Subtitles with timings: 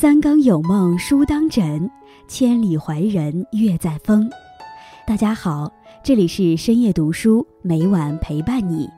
[0.00, 1.90] 三更有梦书当枕，
[2.26, 4.30] 千里怀人月在风。
[5.06, 5.70] 大家好，
[6.02, 8.88] 这里是深夜读书，每晚陪伴你。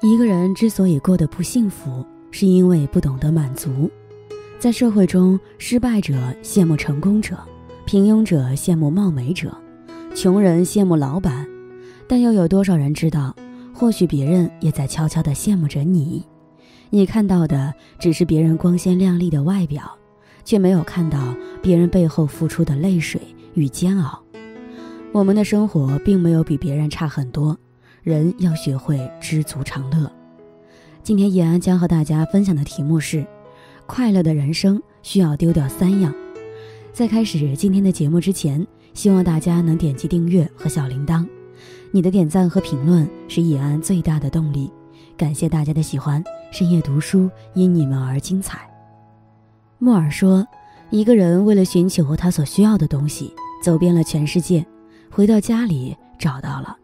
[0.00, 3.90] 一个人之所以过得不幸福，是因为不懂得满足。
[4.58, 7.36] 在社会中，失败者羡慕成功者，
[7.84, 9.54] 平庸者羡慕貌美者，
[10.14, 11.46] 穷人羡慕老板，
[12.08, 13.36] 但又有多少人知道，
[13.74, 16.24] 或许别人也在悄悄地羡慕着你？
[16.90, 19.98] 你看到的只是别人光鲜亮丽的外表，
[20.44, 23.20] 却没有看到别人背后付出的泪水
[23.54, 24.22] 与煎熬。
[25.12, 27.56] 我们的生活并没有比别人差很多，
[28.02, 30.10] 人要学会知足常乐。
[31.02, 33.26] 今天叶安将和大家分享的题目是：
[33.86, 36.14] 快乐的人生需要丢掉三样。
[36.92, 41.26] 在开始今天的节目之前，希望大家能点击订阅和小铃铛，
[41.90, 44.70] 你的点赞和评论是叶安最大的动力。
[45.16, 46.22] 感谢大家的喜欢，
[46.54, 48.60] 深夜读书因你们而精彩。
[49.76, 50.46] 莫尔说
[50.88, 54.64] ：“一个人为了寻求他所需要的东西，走遍了全世界，
[55.10, 56.76] 回到家里找到了，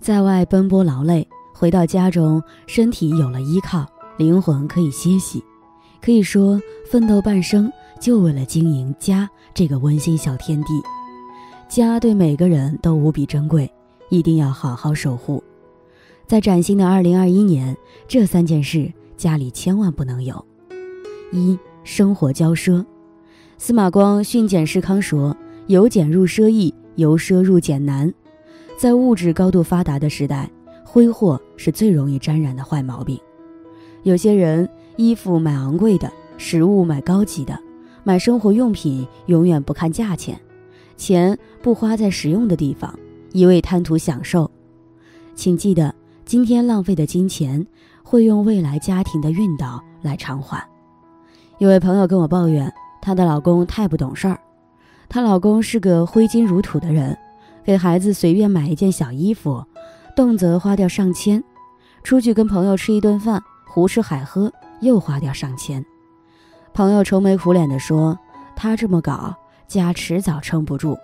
[0.00, 5.44] 在外奔波劳累，回到家中，身体有了依靠，灵魂可以歇息。
[6.00, 6.58] 可以说，
[6.90, 10.68] 奋斗半生就为了经营家这个温馨小天地。
[11.68, 13.70] 家对每个人都无比珍贵，
[14.08, 15.44] 一定要好好守护。”
[16.26, 17.76] 在崭新的二零二一年，
[18.08, 20.42] 这三件事家里千万不能有：
[21.30, 22.84] 一、生活骄奢。
[23.58, 25.36] 司马光训俭示康说
[25.68, 28.12] ：“由俭入奢易，由奢入俭难。”
[28.78, 30.50] 在物质高度发达的时代，
[30.82, 33.20] 挥霍是最容易沾染的坏毛病。
[34.02, 34.66] 有些人
[34.96, 37.58] 衣服买昂贵的，食物买高级的，
[38.02, 40.40] 买生活用品永远不看价钱，
[40.96, 42.98] 钱不花在实用的地方，
[43.32, 44.50] 一味贪图享受。
[45.34, 45.94] 请记得。
[46.24, 47.66] 今天浪费的金钱，
[48.02, 50.66] 会用未来家庭的运道来偿还。
[51.58, 52.72] 有位朋友跟我抱怨，
[53.02, 54.40] 她的老公太不懂事儿。
[55.06, 57.16] 她老公是个挥金如土的人，
[57.62, 59.62] 给孩子随便买一件小衣服，
[60.16, 61.42] 动辄花掉上千；
[62.02, 64.50] 出去跟朋友吃一顿饭，胡吃海喝
[64.80, 65.84] 又花掉上千。
[66.72, 68.18] 朋友愁眉苦脸地说
[68.56, 69.34] ：“她这么搞，
[69.68, 70.96] 家迟早撑不住。”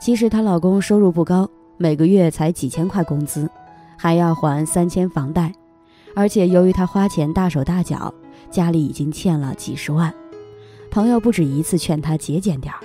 [0.00, 3.48] 其实她老公收入不高，每个月才几千块工资。
[4.02, 5.52] 还要还三千房贷，
[6.16, 8.14] 而且由于他花钱大手大脚，
[8.50, 10.10] 家里已经欠了几十万。
[10.90, 12.80] 朋友不止一次劝他节俭点儿，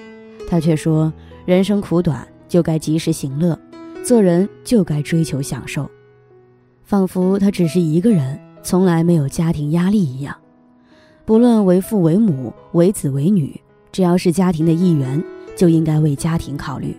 [0.50, 1.14] 他却说
[1.48, 3.58] ：“人生苦短，就该及时行乐，
[4.04, 5.90] 做人就该追求享受。”
[6.84, 10.36] 仿佛他只是一个人，从来没有家庭压力一样。
[11.24, 13.58] 不论为父为母、为子为女，
[13.90, 15.24] 只要是家庭的一员，
[15.56, 16.94] 就应该为家庭考虑。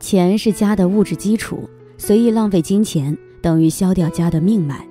[0.00, 3.16] 钱是家的物质基础，随意浪费金钱。
[3.46, 4.84] 等于消掉家的命脉。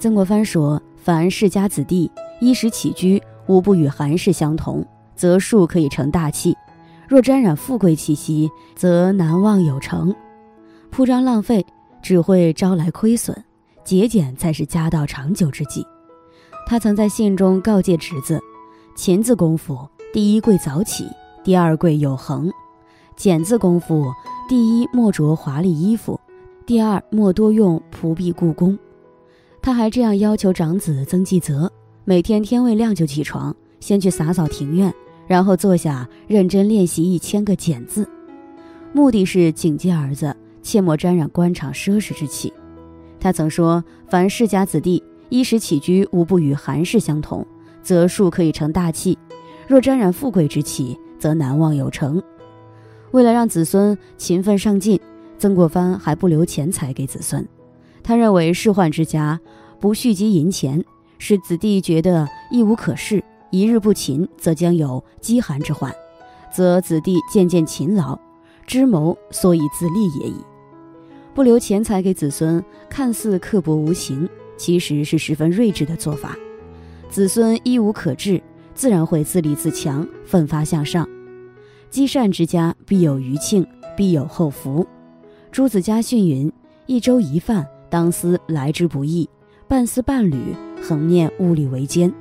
[0.00, 2.10] 曾国藩说：“凡世家子弟
[2.40, 4.84] 衣食起居无不与寒士相同，
[5.14, 6.52] 则树可以成大器；
[7.06, 10.12] 若沾染富贵气息，则难望有成。
[10.90, 11.64] 铺张浪费
[12.02, 13.32] 只会招来亏损，
[13.84, 15.86] 节俭才是家道长久之计。”
[16.66, 18.42] 他曾在信中告诫侄子
[18.96, 21.08] ：“勤字功夫，第一贵早起，
[21.44, 22.50] 第二贵有恒；
[23.14, 24.12] 俭字功夫，
[24.48, 26.18] 第一莫着华丽衣服。”
[26.66, 28.78] 第二，莫多用仆婢故宫。
[29.60, 31.70] 他还这样要求长子曾纪泽：
[32.06, 34.90] 每天天未亮就起床，先去洒扫庭院，
[35.26, 38.08] 然后坐下认真练习一千个简字，
[38.94, 42.50] 目的是警戒儿子切莫沾染官场奢侈之气。
[43.20, 47.46] 他曾说：凡世家子弟衣食起居无不与寒士相同，
[47.82, 49.18] 则庶可以成大器；
[49.68, 52.22] 若沾染富贵之气，则难望有成。
[53.10, 54.98] 为了让子孙勤奋上进。
[55.38, 57.46] 曾国藩还不留钱财给子孙，
[58.02, 59.40] 他认为仕宦之家
[59.78, 60.82] 不蓄积银钱，
[61.18, 65.94] 使子弟觉得一无可事，一日不勤则将有饥寒之患，
[66.52, 68.18] 则子弟渐渐勤劳，
[68.66, 70.36] 知谋所以自立也已。
[71.34, 76.36] 不留钱财给子孙，看似刻薄无情，其实是十分睿智的做法。
[77.10, 78.42] 子孙一无可治，
[78.74, 81.08] 自然会自立自强，奋发向上。
[81.90, 83.66] 积善之家必有余庆，
[83.96, 84.86] 必有后福。
[85.54, 86.50] 朱子家训云
[86.86, 89.24] ：“一粥一饭，当思来之不易；
[89.68, 90.52] 半丝半缕，
[90.82, 92.12] 恒念物力维艰。”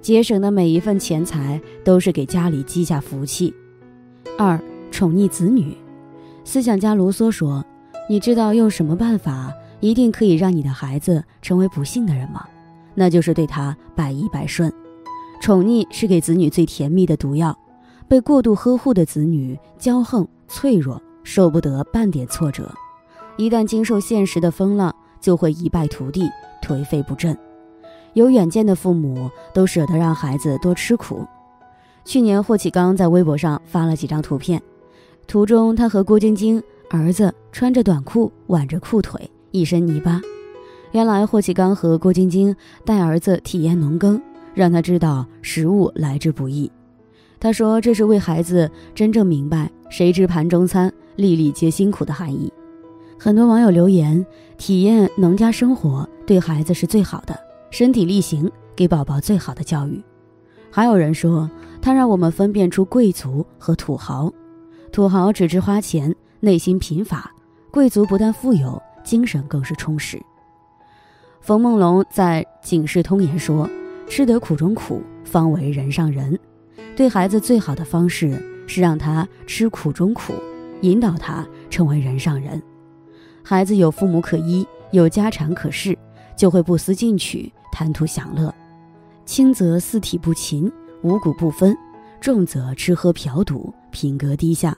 [0.00, 3.52] 节省的每一份钱财，都是给家里积下福气。
[4.38, 4.56] 二、
[4.92, 5.76] 宠溺子女。
[6.44, 7.64] 思想家卢梭说
[8.08, 12.46] ：“你知道用什么办法一定可以让你的孩子成为不幸的人吗？
[12.94, 14.72] 那就是对他百依百顺。
[15.40, 17.58] 宠溺是给子女最甜蜜的毒药。
[18.06, 22.72] 被过度呵护的子女，骄横脆弱。”受不得半点挫折，
[23.36, 26.22] 一旦经受现实的风浪，就会一败涂地，
[26.62, 27.36] 颓废不振。
[28.14, 31.26] 有远见的父母都舍得让孩子多吃苦。
[32.02, 34.60] 去年霍启刚在微博上发了几张图片，
[35.26, 40.22] 图中他和郭晶晶儿子穿着短裤，挽着裤腿，一身泥巴。
[40.92, 44.18] 原来霍启刚和郭晶晶带儿子体验农耕，
[44.54, 46.72] 让他知道食物来之不易。
[47.40, 52.52] 他说这是为孩子真正明白“谁知盘中餐，粒粒皆辛苦”的含义。
[53.18, 54.24] 很多网友留言，
[54.56, 57.38] 体验农家生活对孩子是最好的，
[57.70, 60.02] 身体力行给宝宝最好的教育。
[60.70, 61.48] 还有人说，
[61.80, 64.32] 他让我们分辨出贵族和土豪。
[64.90, 67.18] 土豪只知花钱，内心贫乏；
[67.70, 70.20] 贵族不但富有，精神更是充实。
[71.40, 73.68] 冯梦龙在《警世通言》说
[74.08, 76.38] ：“吃得苦中苦，方为人上人。”
[76.98, 80.34] 对孩子最好的方式是让他吃苦中苦，
[80.80, 82.60] 引导他成为人上人。
[83.40, 85.96] 孩子有父母可依，有家产可恃，
[86.36, 88.52] 就会不思进取，贪图享乐。
[89.24, 90.68] 轻则四体不勤，
[91.02, 91.72] 五谷不分；
[92.20, 94.76] 重则吃喝嫖赌，品格低下。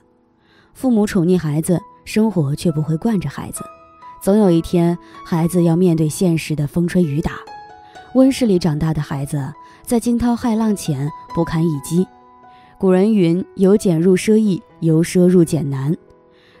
[0.75, 3.63] 父母宠溺孩子，生活却不会惯着孩子。
[4.21, 4.95] 总有一天，
[5.25, 7.31] 孩子要面对现实的风吹雨打。
[8.13, 9.51] 温室里长大的孩子，
[9.83, 12.05] 在惊涛骇浪前不堪一击。
[12.77, 15.95] 古人云：“由俭入奢易，由奢入俭难。”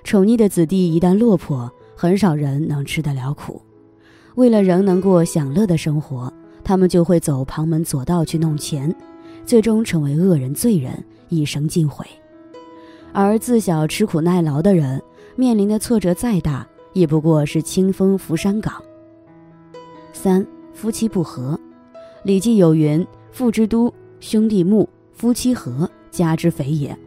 [0.03, 3.61] 宠溺的子弟一旦落魄，很少人能吃得了苦。
[4.35, 6.31] 为了仍能过享乐的生活。
[6.63, 8.95] 他们就会走旁门左道去弄钱，
[9.43, 12.05] 最终成为恶人罪人，一生尽毁。
[13.11, 15.01] 而自小吃苦耐劳的人，
[15.35, 18.75] 面临的挫折再大，也不过是清风拂山岗。
[20.13, 21.55] 三夫妻不和，
[22.23, 26.97] 《礼记》有云：“父之都，兄弟睦；夫妻和，家之肥也。”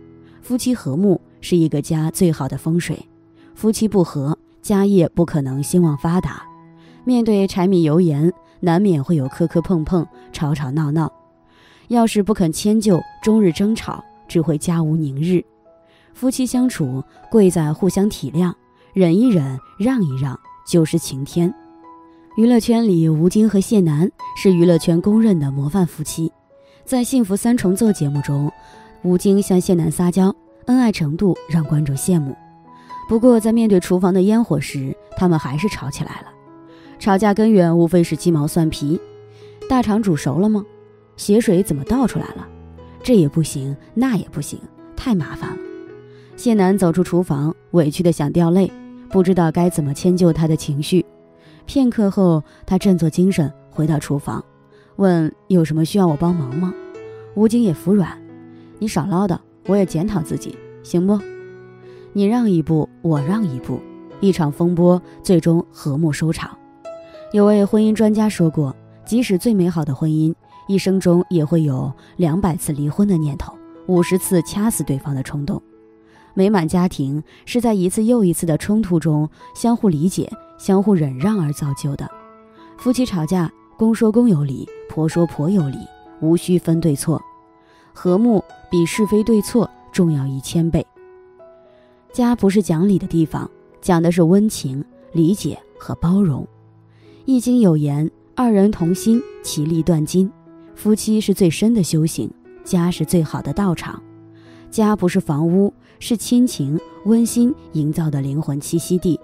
[0.43, 2.99] 夫妻和睦是一个家最好的风水，
[3.55, 6.43] 夫妻不和，家业不可能兴旺发达。
[7.05, 8.33] 面对柴米油盐。
[8.61, 11.13] 难免会有磕磕碰碰、吵吵闹闹，
[11.89, 15.45] 要是不肯迁就，终日争吵，只会家无宁日。
[16.15, 18.51] 夫妻相处，贵在互相体谅，
[18.95, 21.55] 忍一忍，让一让，就是晴天。
[22.37, 26.33] 娱乐圈里，吴京和谢楠是娱乐圈公认的模范夫妻。
[26.85, 28.51] 在《幸福三重奏》节目中，
[29.05, 30.35] 吴京向谢楠撒娇，
[30.65, 32.35] 恩爱程度让观众羡慕。
[33.09, 36.27] 不过，在面对厨房的烟火时，他们还是吵起来了。
[36.99, 39.01] 吵架根源无非是鸡毛蒜皮，
[39.69, 40.65] 大肠煮熟了吗？
[41.17, 42.45] 血水怎么倒出来了？
[43.01, 44.59] 这也不行，那也不行，
[44.97, 45.59] 太麻烦了。
[46.35, 48.73] 谢楠走出厨房，委屈的想掉泪，
[49.09, 51.07] 不知道该怎么迁就他的情绪。
[51.67, 54.45] 片刻后，他振作精神回到厨房，
[54.97, 56.73] 问有什么需要我帮忙吗？
[57.35, 58.17] 吴京也服软，
[58.79, 61.19] 你少唠叨，我也检讨自己，行不？
[62.13, 63.81] 你让一步，我让一步，
[64.21, 66.57] 一场风波最终和睦收场。
[67.33, 68.75] 有位婚姻专家说过，
[69.05, 70.33] 即使最美好的婚姻，
[70.69, 73.53] 一生中也会有两百次离婚的念头，
[73.87, 75.61] 五十次掐死对方的冲动。
[76.35, 82.11] 美满家庭是在一次又一次的冲突中相互理解、相互忍让而造就的。
[82.77, 85.79] 夫妻吵架，公说公有理，婆说婆有理，
[86.21, 87.23] 无需分对错，
[87.93, 90.85] 和睦比是非对错重要一千倍。
[92.13, 96.47] 家不是讲理的地方，讲的是温情、理解和包容。
[97.25, 100.31] 易经有言：“二人同心，其利断金。”
[100.77, 102.31] 夫妻是最深的修行，
[102.65, 104.03] 家是最好的道场。
[104.71, 109.19] 家不是房屋，是亲情温馨营造的灵魂栖息地。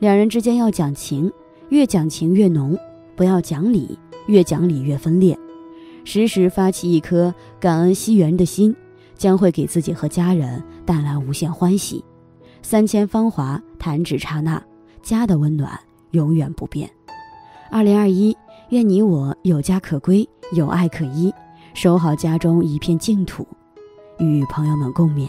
[0.00, 1.30] 两人之间要讲情，
[1.70, 2.76] 越讲情越浓；
[3.16, 5.36] 不要讲理，越讲理越分裂。
[6.04, 8.74] 时时发起一颗感恩惜缘的心，
[9.16, 12.04] 将会给自己和家人带来无限欢喜。
[12.62, 14.62] 三千芳华，弹指刹那，
[15.02, 15.78] 家的温暖
[16.12, 16.88] 永远不变。
[17.70, 18.36] 二零二一，
[18.68, 21.32] 愿你我有家可归，有爱可依，
[21.74, 23.46] 守好家中一片净土，
[24.18, 25.28] 与朋友们共勉。